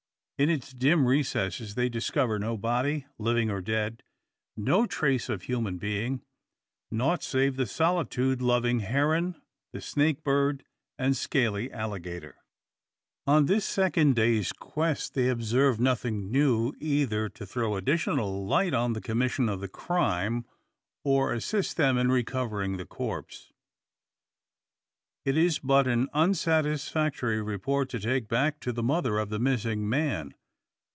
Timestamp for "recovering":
22.09-22.77